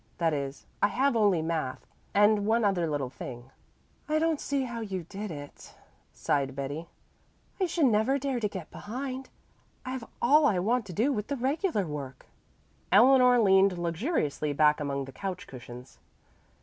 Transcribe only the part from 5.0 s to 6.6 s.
did it," sighed